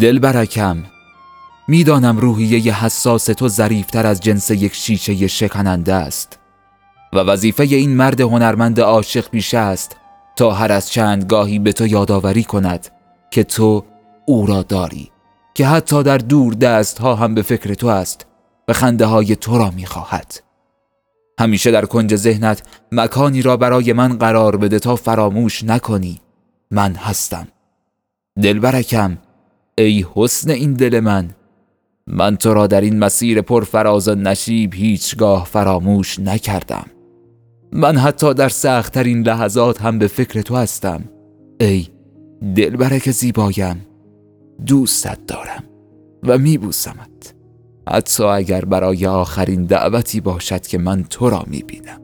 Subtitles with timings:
[0.00, 0.84] دل برکم.
[1.68, 6.38] می‌دانم روحیه حساس تو ظریفتر از جنس یک شیشه شکننده است.
[7.12, 9.96] و وظیفه این مرد هنرمند عاشق بیشه است
[10.36, 12.88] تا هر از چند گاهی به تو یادآوری کند
[13.30, 13.84] که تو
[14.26, 15.10] او را داری
[15.54, 18.26] که حتی در دور دست ها هم به فکر تو است
[18.68, 20.34] و خنده های تو را می‌خواهد.
[21.40, 26.20] همیشه در کنج ذهنت مکانی را برای من قرار بده تا فراموش نکنی
[26.70, 27.48] من هستم.
[28.42, 29.18] دلبرکم
[29.78, 31.30] ای حسن این دل من
[32.06, 36.86] من تو را در این مسیر پرفراز و نشیب هیچگاه فراموش نکردم.
[37.72, 41.04] من حتی در سختترین لحظات هم به فکر تو هستم.
[41.60, 41.86] ای
[42.56, 43.86] دلبرک زیبایم
[44.66, 45.64] دوستت دارم
[46.22, 47.34] و میبوسمت.
[47.90, 52.00] حتی اگر برای آخرین دعوتی باشد که من تو را می‌بینم.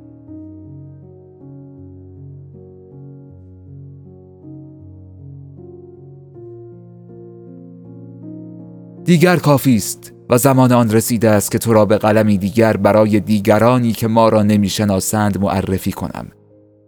[9.11, 13.21] دیگر کافی است و زمان آن رسیده است که تو را به قلمی دیگر برای
[13.21, 16.29] دیگرانی که ما را نمی‌شناسند معرفی کنم.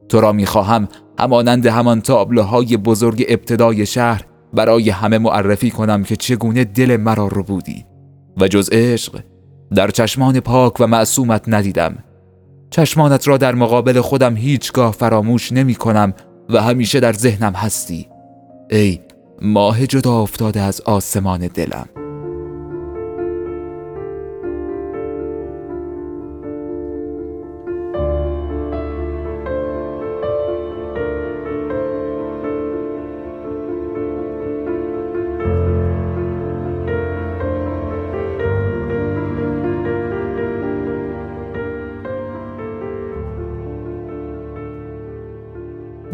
[0.09, 6.65] تو را می‌خواهم همانند همان تابلوهای بزرگ ابتدای شهر برای همه معرفی کنم که چگونه
[6.65, 7.85] دل مرا رو بودی.
[8.41, 9.21] و جز عشق
[9.75, 11.99] در چشمان پاک و معصومت ندیدم.
[12.71, 16.15] چشمانت را در مقابل خودم هیچگاه فراموش نمی کنم
[16.51, 18.09] و همیشه در ذهنم هستی.
[18.71, 19.01] ای
[19.43, 22.02] ماه جدا افتاده از آسمان دلم.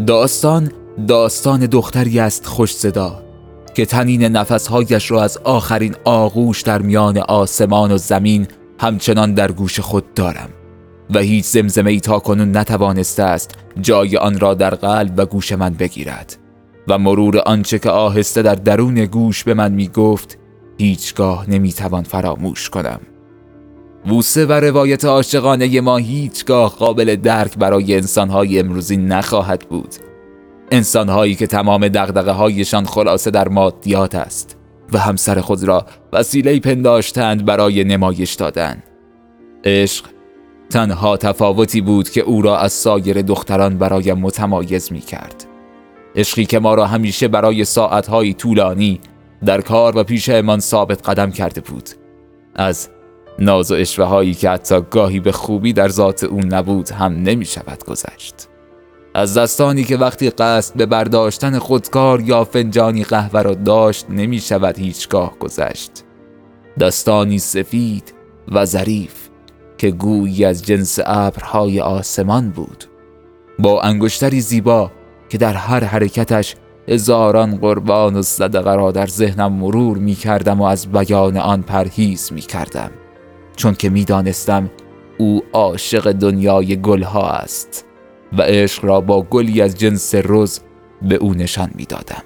[0.09, 0.73] داستان
[1.09, 3.23] داستان دختری است خوش صدا
[3.75, 8.47] که تنین نفسهایش را از آخرین آغوش در میان آسمان و زمین
[8.81, 10.49] همچنان در گوش خود دارم.
[11.15, 15.53] و هیچ زمزمه ای تا کنون نتوانسته است جای آن را در قلب و گوش
[15.53, 16.37] من بگیرد.
[16.89, 20.39] و مرور آنچه که آهسته در درون گوش به من می گفت
[20.79, 23.01] هیچگاه نمی‌توان فراموش کنم.
[24.05, 29.95] بوسه و روایت عاشقانه ما هیچگاه قابل درک برای انسانهای امروزی نخواهد بود.
[30.73, 34.57] انسانهایی که تمام دقدقه هایشان خلاصه در مادیات است
[34.93, 38.83] و همسر خود را وسیله پنداشتند برای نمایش دادن.
[39.65, 40.05] عشق
[40.71, 45.45] تنها تفاوتی بود که او را از سایر دختران برای متمایز می کرد
[46.17, 49.01] عشقی که ما را همیشه برای ساعتهای طولانی
[49.45, 51.91] در کار و پیشمان ثابت قدم کرده بود.
[52.55, 52.89] از
[53.39, 57.45] ناز و اشوه هایی که حتی گاهی به خوبی در ذات او نبود هم نمی
[57.45, 58.35] شود گذشت.
[59.15, 64.79] از دستانی که وقتی قصد به برداشتن خودکار یا فنجانی قهوه را داشت نمی شود
[64.79, 65.91] هیچگاه گذشت.
[66.81, 68.15] دستانی سفید
[68.53, 69.29] و ظریف
[69.79, 72.85] که گویی از جنس ابرهای آسمان بود.
[73.59, 74.91] با انگشتری زیبا
[75.29, 76.55] که در هر حرکتش
[76.89, 82.33] هزاران قربان و صدقه را در ذهنم مرور می کردم و از بیان آن پرهیز
[82.33, 82.91] می کردم
[83.59, 84.71] چون که می‌دانستم
[85.19, 87.87] او عاشق دنیای گلها است
[88.39, 90.61] و عشق را با گلی از جنس روز
[91.03, 92.23] به او نشان می‌دادم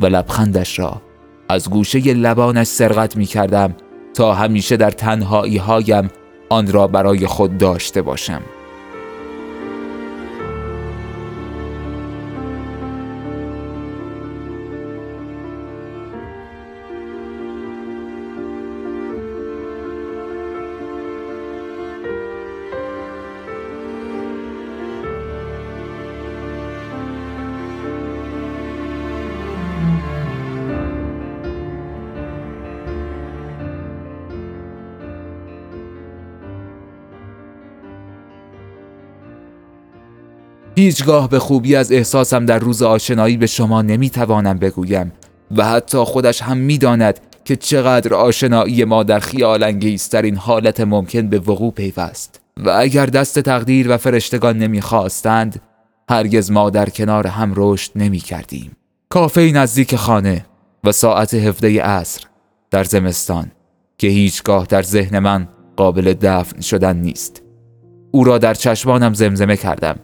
[0.00, 1.02] و لبخندش را
[1.48, 3.74] از گوشه لبانش سرقت می کردم
[4.14, 6.08] تا همیشه در تنهایی هایم
[6.48, 8.42] آن را برای خود داشته باشم.
[40.76, 45.12] هیچگاه به خوبی از احساسم در روز آشنایی به شما نمی‌توانم بگویم
[45.56, 51.38] و حتی خودش هم می‌داند که چقدر آشنایی ما در خیال انگیزترین حالت ممکن به
[51.38, 52.40] وقوع پیوست.
[52.56, 55.60] و اگر دست تقدیر و فرشتگان نمی‌خواستند
[56.10, 58.76] هرگز ما در کنار هم رشد نمی کردیم
[59.14, 60.46] کافه نزدیک خانه
[60.84, 62.24] و ساعت هفته عصر
[62.70, 63.50] در زمستان
[63.98, 67.42] که هیچگاه در ذهن من قابل دفن شدن نیست.
[68.10, 69.96] او را در چشمانم زمزمه کردم.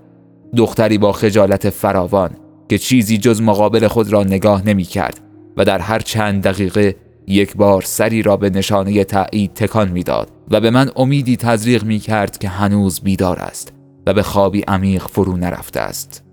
[0.57, 2.31] دختری با خجالت فراوان
[2.69, 5.21] که چیزی جز مقابل خود را نگاه نمی کرد
[5.57, 6.97] و در هر چند دقیقه
[7.27, 11.99] یک بار سری را به نشانه تایید تکان می‌داد و به من امیدی تزریق می
[11.99, 13.73] کرد که هنوز بیدار است
[14.07, 16.30] و به خوابی عمیق فرو نرفته است.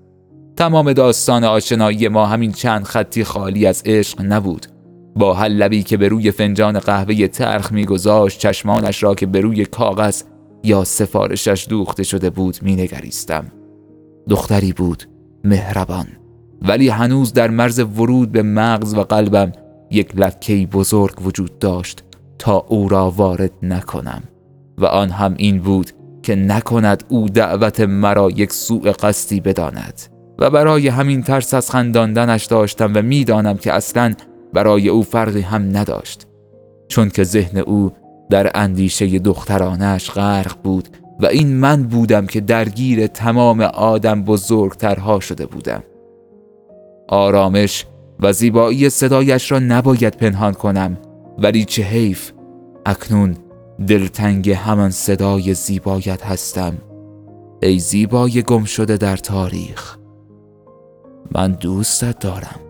[0.58, 4.66] تمام داستان آشنایی ما همین چند خطی خالی از عشق نبود.
[5.16, 9.66] با هر لبی که به روی فنجان قهوه ترخ میگذاشت چشمانش را که به روی
[9.66, 10.24] کاغذ
[10.64, 13.46] یا سفارشش دوخته شده بود مینگریستم.
[14.30, 15.04] دختری بود
[15.44, 16.08] مهربان
[16.62, 19.52] ولی هنوز در مرز ورود به مغز و قلبم
[19.92, 22.04] یک لکهی بزرگ وجود داشت
[22.40, 24.24] تا او را وارد نکنم.
[24.78, 25.92] و آن هم این بود
[26.24, 30.17] که نکند او دعوت مرا یک سوء قصدی بداند.
[30.40, 34.14] و برای همین ترس از خنداندنش داشتم و می‌دانم که اصلا
[34.54, 36.28] برای او فرقی هم نداشت.
[36.88, 37.92] چون که ذهن او
[38.30, 40.88] در اندیشه دخترانش غرق بود
[41.20, 45.84] و این من بودم که درگیر تمام آدم بزرگترها شده بودم.
[47.08, 47.86] آرامش
[48.20, 50.98] و زیبایی صدایش را نباید پنهان کنم
[51.38, 52.32] ولی چه حیف.
[52.86, 53.38] اکنون
[53.88, 56.78] دلتنگ همان صدای زیبایت هستم.
[57.64, 59.98] ای زیبای گم شده در تاریخ.
[61.32, 62.67] من دوستت دارم.